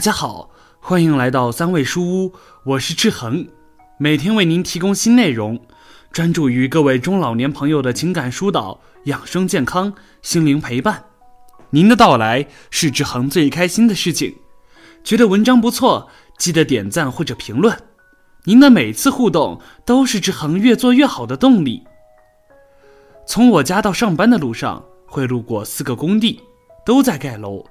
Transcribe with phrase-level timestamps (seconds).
[0.00, 0.48] 大家好，
[0.80, 2.32] 欢迎来到三味书屋，
[2.64, 3.46] 我是志恒，
[3.98, 5.60] 每天为您提供新内容，
[6.10, 9.92] 专注于各位中老年朋友的情感疏导、养生健康、
[10.22, 11.04] 心灵陪伴。
[11.68, 14.34] 您的到来是志恒最开心的事情。
[15.04, 16.08] 觉得文章不错，
[16.38, 17.78] 记得点赞或者评论。
[18.44, 21.84] 您的每次互动都是志恒越做越好的动力。
[23.26, 26.40] 从我家到上班的路上，会路过四个工地，
[26.86, 27.62] 都在盖楼。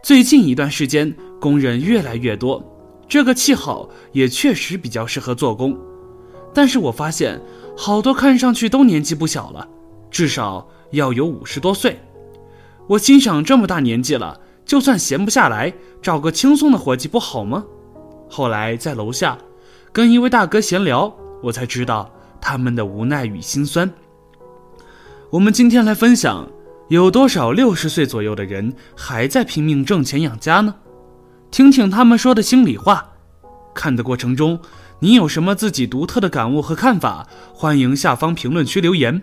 [0.00, 2.62] 最近一段时间，工人越来越多，
[3.08, 5.78] 这个气候也确实比较适合做工。
[6.54, 7.40] 但是我发现，
[7.76, 9.68] 好多看上去都年纪不小了，
[10.10, 12.00] 至少要有五十多岁。
[12.88, 17.64] 我心想，这么大年纪了，就算闲不下来，找个轻松的活计不好吗？
[18.28, 19.38] 后来在楼下。
[19.90, 23.90] 跟一位大哥闲聊，我才知道他们的无奈与心酸。
[25.30, 26.48] 我们今天来分享，
[26.88, 30.74] 有多少六十岁左右的人还在拼命挣钱养家呢？
[31.50, 33.12] 听听他们说的心里话。
[33.74, 34.60] 看的过程中，
[35.00, 37.26] 你有什么自己独特的感悟和看法？
[37.54, 39.22] 欢迎下方评论区留言，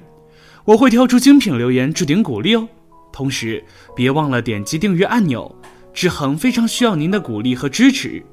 [0.66, 2.68] 我会挑出精品留言置顶鼓励哦。
[3.12, 3.64] 同时，
[3.96, 5.54] 别忘了点击订阅按钮，
[5.94, 8.24] 志恒非常需要您的鼓励和支持。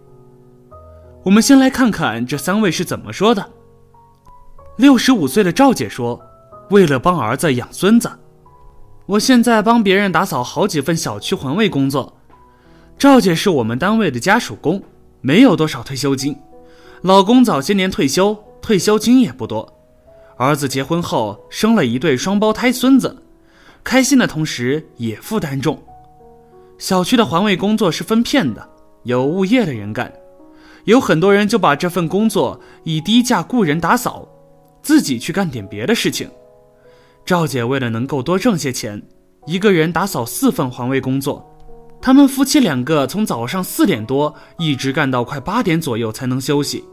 [1.25, 3.51] 我们先来看看这三位是怎么说的。
[4.77, 6.20] 六十五岁的赵姐说
[6.70, 8.11] ：“为了帮儿子养孙子，
[9.07, 12.17] 我现在帮别人打扫好几份小区环卫工作。
[13.03, 14.81] 赵姐是我们单位的家属工，
[15.22, 16.36] 没有多少退休金。
[17.00, 19.69] 老公早些年退休，退休金也不多。
[20.36, 23.25] 儿子结婚后生了一对双胞胎孙子，
[23.83, 25.83] 开心的同时也负担重。
[26.78, 28.69] 小区的环卫工作是分片的，
[29.03, 30.12] 有物业的人干。”
[30.86, 34.28] 有很多人就把这份工作以低价雇人打扫，
[34.80, 36.30] 自己去干点别的事情。
[37.27, 39.03] 赵姐为了能够多挣些钱，
[39.48, 41.48] 一个人打扫四份环卫工作。
[42.02, 46.85] 他们夫妻两个从早上四点多一直干到快八点左右才能休息。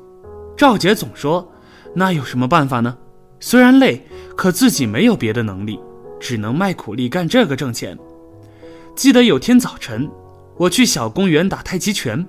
[0.55, 1.51] 赵姐总说
[1.95, 2.95] ：“那有什么办法呢？
[3.39, 4.05] 虽然累，
[4.35, 5.79] 可自己没有别的能力，
[6.19, 7.97] 只能卖苦力干这个挣钱。”
[8.95, 10.07] 记得有天早晨，
[10.57, 12.23] 我去小公园打太极拳。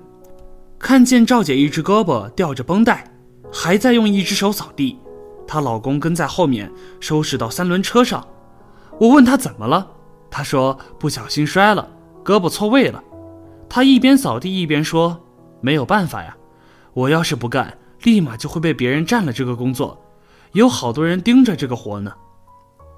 [0.79, 3.13] 看见赵姐一只胳膊吊着绷带，
[3.53, 4.97] 还在用一只手扫地，
[5.45, 8.25] 她老公跟在后面收拾到三轮车上。
[8.99, 9.87] 我问她怎么了，
[10.31, 11.87] 她说不小心摔了，
[12.23, 13.03] 胳膊错位了。
[13.69, 15.19] 他一边扫地一边说
[15.61, 16.35] ：“没有办法呀，
[16.93, 19.99] 我要是不干，立马就会被别人占了这个工作，
[20.51, 22.13] 有好多人盯着这个活呢。”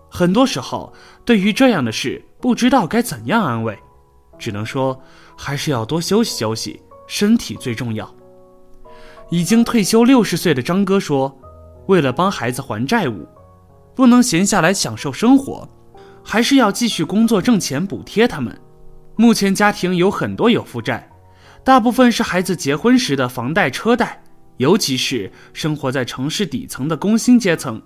[0.09, 0.93] 很多时候，
[1.25, 3.77] 对于这样的事，不知道该怎样安慰，
[4.37, 4.99] 只能说
[5.37, 6.81] 还是要多休息休息。
[7.05, 8.09] 身体最重要。
[9.29, 11.37] 已经退休六十岁的张哥说
[11.87, 13.27] ：“为了帮孩子还债务，
[13.93, 15.67] 不能闲下来享受生活，
[16.23, 18.57] 还是要继续工作挣钱补贴他们。
[19.15, 21.09] 目前家庭有很多有负债，
[21.63, 24.23] 大部分是孩子结婚时的房贷车贷，
[24.57, 27.81] 尤其是生活在城市底层的工薪阶层。”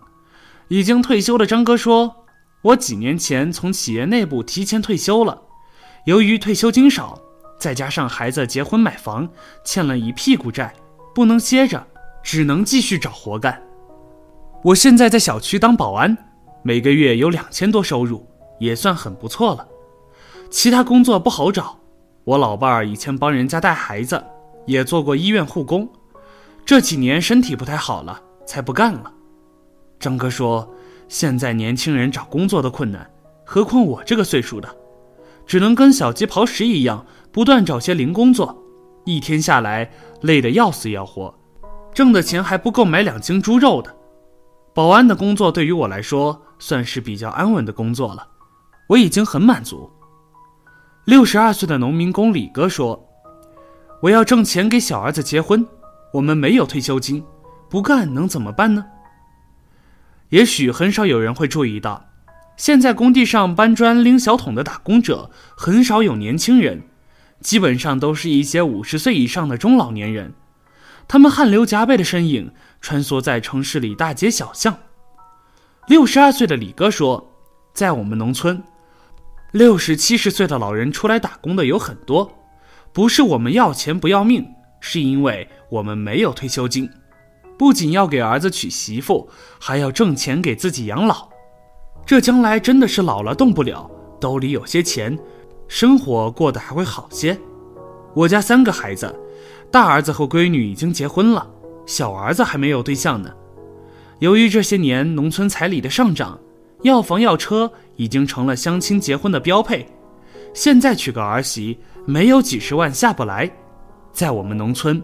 [0.69, 2.25] 已经退休的张哥说
[2.61, 5.41] ：“我几年前从企业内部提前退休了，
[6.05, 7.19] 由于退休金少。”
[7.59, 9.27] 再加上孩子结婚买房，
[9.65, 10.71] 欠了一屁股债，
[11.15, 11.83] 不能歇着，
[12.21, 13.59] 只能继续找活干。
[14.63, 16.15] 我现在在小区当保安，
[16.61, 19.67] 每个月有两千多收入，也算很不错了。
[20.49, 21.77] 其他工作不好找，
[22.23, 24.23] 我老伴儿以前帮人家带孩子，
[24.65, 25.87] 也做过医院护工，
[26.65, 29.11] 这几年身体不太好了，才不干了。
[29.99, 30.67] 张哥说，
[31.07, 33.09] 现在年轻人找工作都困难，
[33.45, 34.73] 何况我这个岁数的。
[35.45, 38.63] 只能跟小鸡刨食一样，不断找些零工作，
[39.05, 39.89] 一天下来
[40.21, 41.33] 累得要死要活，
[41.93, 43.95] 挣的钱还不够买两斤猪肉的。
[44.73, 48.27] 保安的工作对于我来说算是比较安稳的工作了，
[48.87, 49.89] 我已经很满足。
[51.07, 53.07] 六十二岁的农民工李哥说
[54.03, 55.65] ：“我要挣钱给小儿子结婚，
[56.11, 57.23] 我们没有退休金，
[57.69, 58.85] 不干能怎么办呢？”
[60.27, 62.05] 也许很少有人会注意到。
[62.57, 66.81] 现在工地上搬砖、拎小桶的打工者很少有年轻人，
[67.39, 70.33] 基本上都是一些五十岁以上的中老年人。
[71.07, 72.51] 他们汗流浃背的身影
[72.81, 74.77] 穿梭在城市里大街小巷。
[75.87, 77.31] 六十二岁的李哥说，
[77.73, 78.61] 在我们农村，
[79.57, 82.31] 六十七十岁的老人出来打工的有很多，
[82.93, 84.45] 不是我们要钱不要命，
[84.79, 86.87] 是因为我们没有退休金，
[87.57, 89.27] 不仅要给儿子娶媳妇，
[89.59, 91.27] 还要挣钱给自己养老。
[92.05, 93.89] 这将来真的是老了动不了，
[94.21, 95.17] 兜里有些钱，
[95.67, 97.35] 生活过得还会好些。
[98.13, 99.11] 我家三个孩子，
[99.71, 101.49] 大儿子和闺女已经结婚了，
[101.87, 103.33] 小儿子还没有对象呢。
[104.19, 106.39] 由于这些年农村彩礼的上涨，
[106.87, 109.87] 要房要车已经成了相亲结婚的标配。
[110.53, 113.49] 现在娶个儿媳，没有几十万下不来。
[114.11, 114.99] 在我们农村，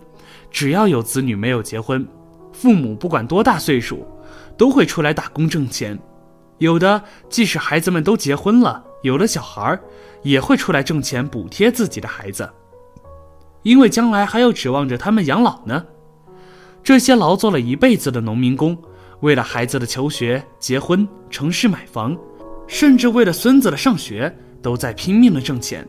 [0.50, 2.07] 只要有子女没有结婚，
[2.51, 4.07] 父母不管多大岁数，
[4.57, 6.00] 都会出来打工挣钱。
[6.57, 9.80] 有的即使孩子们都结婚了，有了小孩，
[10.24, 12.50] 也会出来挣钱补贴自己的孩子，
[13.62, 15.85] 因为将来还要指望着他们养老呢。
[16.81, 18.77] 这些劳作了一辈子的农民工，
[19.24, 22.16] 为了孩子的求学、结婚、城市买房，
[22.68, 24.31] 甚至为了孙子的上学，
[24.62, 25.88] 都在拼命的挣钱。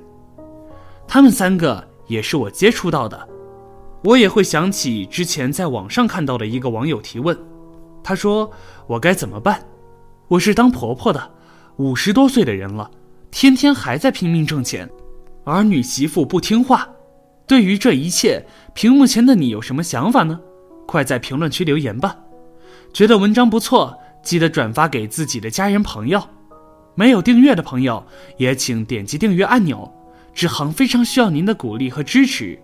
[1.06, 1.86] 他们三个。
[2.06, 3.26] 也是我接触到的，
[4.04, 7.34] 我也会想起之前在网上看到的一个网友提问，
[8.02, 8.50] 他说
[8.86, 9.58] 我该怎么办？
[10.28, 11.30] 我是当婆婆的，
[11.76, 12.90] 五十多岁的人了，
[13.30, 14.86] 天天还在拼命挣钱，
[15.44, 16.86] 儿女媳妇不听话。
[17.46, 18.44] 对于这一切，
[18.74, 20.38] 屏幕前的你有什么想法呢？
[20.86, 22.14] 快在评论区留言吧。
[22.94, 26.22] 觉得文章不错，记得转发给自己的家人朋友。
[26.94, 28.06] 没有订阅的朋友，
[28.36, 29.92] 也请点击订阅按钮。
[30.32, 32.56] 志航非常需要您的鼓励和支持。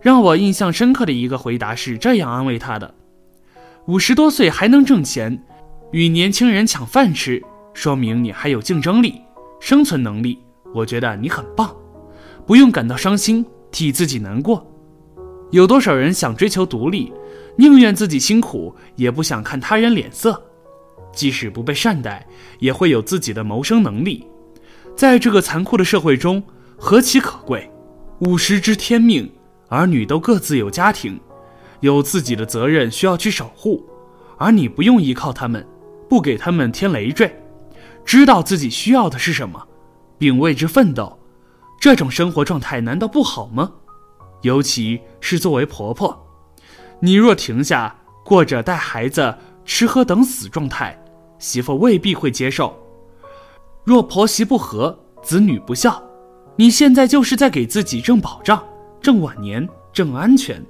[0.00, 2.94] 让我印象深刻的一个回答是这样安慰他的：
[3.86, 5.42] 五十多岁还能挣钱，
[5.90, 7.42] 与年轻人抢饭吃，
[7.74, 9.20] 说明你还有竞争力、
[9.60, 10.38] 生存能力。
[10.72, 11.74] 我觉得你很棒，
[12.46, 14.64] 不用感到伤心，替自己难过。
[15.50, 17.12] 有多少人想追求独立，
[17.56, 20.42] 宁愿自己辛苦，也不想看他人脸色，
[21.12, 22.26] 即使不被善待，
[22.58, 24.26] 也会有自己的谋生能力。
[24.96, 26.42] 在这个残酷的社会中，
[26.76, 27.70] 何其可贵！
[28.20, 29.30] 五十知天命，
[29.68, 31.18] 儿女都各自有家庭，
[31.80, 33.84] 有自己的责任需要去守护，
[34.38, 35.66] 而你不用依靠他们，
[36.08, 37.34] 不给他们添累赘，
[38.04, 39.66] 知道自己需要的是什么，
[40.18, 41.18] 并为之奋斗，
[41.80, 43.72] 这种生活状态难道不好吗？
[44.42, 46.26] 尤其是作为婆婆，
[47.04, 47.92] 你若停下，
[48.24, 50.96] 过着带孩子吃喝等死状态，
[51.40, 52.78] 媳妇未必会接受。
[53.82, 56.00] 若婆媳不和，子女不孝，
[56.54, 58.62] 你现在就是在给自己挣保障、
[59.00, 60.64] 挣晚年、挣安全。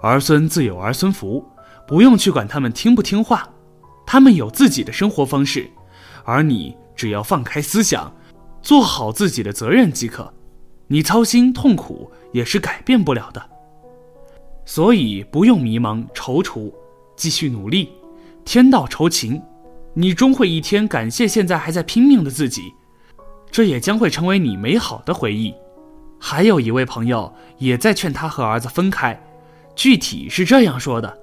[0.00, 1.44] 儿孙自有儿孙福，
[1.86, 3.46] 不用去管他们听不听话，
[4.06, 5.70] 他们有自己的生活方式，
[6.24, 8.10] 而你只要放开思想，
[8.62, 10.32] 做好自己的责任即可。
[10.86, 13.50] 你操心痛苦也是改变不了的，
[14.76, 16.70] 所以不用迷茫踌躇，
[17.16, 17.88] 继续努力，
[18.44, 19.40] 天道酬勤。
[19.94, 22.74] 你终会一天感谢现在还在拼命的自己，
[23.50, 25.54] 这也将会成为你美好的回忆。
[26.20, 29.18] 还有一位朋友也在劝他和儿子分开，
[29.74, 31.16] 具体是这样说的：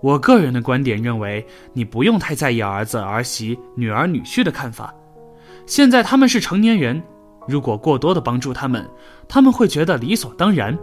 [0.00, 4.94] 我个人的观点认为，你不用太在意儿子、儿媳、女儿、女婿的看法。
[5.66, 7.02] 现在他们是成年人，
[7.48, 8.88] 如果过多的帮助他们，
[9.26, 10.78] 他们会觉得理所当然。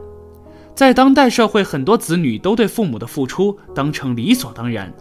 [0.76, 4.92] 在当代社会，很多子女都对父母的付出当成理所当然。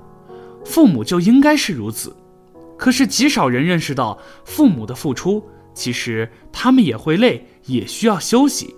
[0.65, 2.15] 父母就应该是如此，
[2.79, 5.43] 可是极少人认识到父母的付出，
[5.75, 8.75] 其实他们也会累，也需要休息。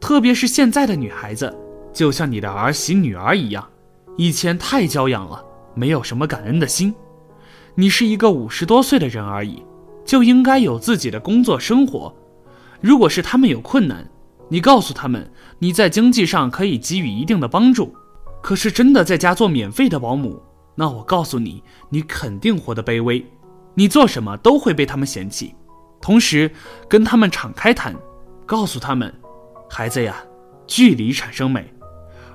[0.00, 1.56] 特别是现在的女孩子，
[1.92, 3.66] 就像你的儿媳、女儿一样，
[4.16, 5.42] 以前太娇养了，
[5.74, 6.94] 没有什么感恩的心。
[7.74, 9.62] 你是一个五十多岁的人而已，
[10.04, 12.14] 就应该有自己的工作生活。
[12.80, 14.08] 如果是他们有困难，
[14.48, 17.94] 你告诉他们你在经济上可以给予一定的帮助。
[18.40, 20.40] 可是真的在家做免费的保姆。
[20.74, 23.26] 那我告诉你，你肯定活得卑微，
[23.74, 25.54] 你做什么都会被他们嫌弃。
[26.00, 26.48] 同时，
[26.88, 27.94] 跟他们敞开谈，
[28.46, 29.12] 告诉他们，
[29.68, 30.16] 孩子呀，
[30.68, 31.68] 距离产生美。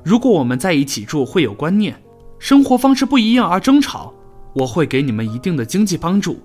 [0.03, 1.95] 如果我们在一起住会有观念，
[2.37, 4.13] 生活方式不一样而争吵，
[4.53, 6.41] 我会给你们一定的经济帮助，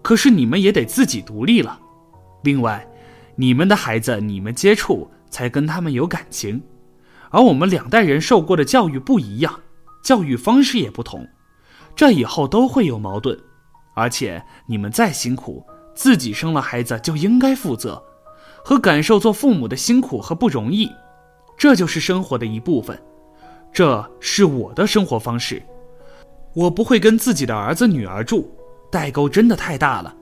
[0.00, 1.76] 可是你们也得自己独立了。
[2.44, 2.86] 另外，
[3.42, 6.62] 你们的孩子你们接触才跟他们有感情，
[7.28, 9.58] 而我们两代人受过的教育不一样。
[10.00, 11.28] 教育方式也不同，
[11.96, 13.36] 这以后都会有矛盾。
[13.96, 18.00] 而且你们再辛苦，自己生了孩子就应该负责
[18.64, 20.88] 和感受做父母的辛苦和不容易，
[21.58, 22.96] 这就是生活的一部分。
[23.72, 25.60] 这是我的生活方式，
[26.54, 28.48] 我不会跟自己的儿子女儿住，
[28.88, 30.14] 代沟真的太大了。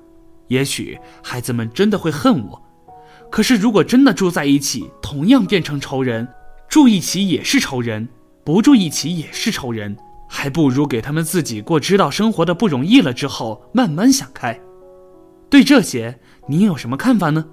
[0.49, 2.62] 也许孩子们真的会恨我，
[3.31, 6.27] 可是如果真的住在一起，同样变成仇人，
[6.69, 8.09] 住一起也是仇人。
[8.43, 9.97] 不住一起也是仇人，
[10.29, 14.59] 还不如给他们自己过知道生活的不容易了之后慢慢想开。
[15.49, 16.19] 对这些，
[16.49, 17.45] 你有什么看法呢？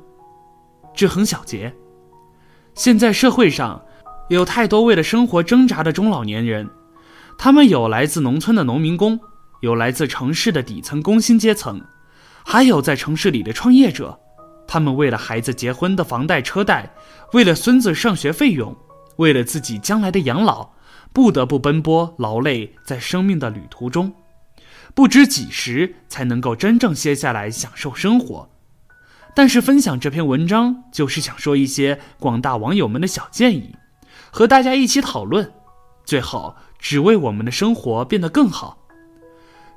[0.96, 1.72] 志恒小杰，
[2.74, 3.80] 现在社会上
[4.30, 6.68] 有太多为了生活挣扎的中老年人，
[7.38, 9.20] 他们有来自农村的农民工，
[9.62, 11.80] 有来自城市的底层工薪阶层，
[12.44, 14.18] 还有在城市里的创业者。
[14.68, 16.94] 他们为了孩子结婚的房贷车贷
[17.34, 18.76] 为了孙子上学费用
[19.16, 20.72] 为了自己将来的养老
[21.14, 24.14] 不得不奔波劳累在生命的旅途中。
[24.94, 28.50] 不知几时才能够真正歇下来享受生活。
[29.36, 33.76] 但是分享这篇文章就是想说一些广大网友们的小建议
[34.32, 35.54] 和大家一起讨论
[36.04, 38.88] 最后只为我们的生活变得更好。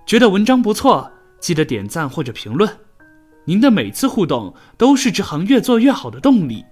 [0.06, 2.89] 觉得文章不错记得点赞或者评论。
[3.44, 6.64] 您的每次互动都是这行越做越好的动力。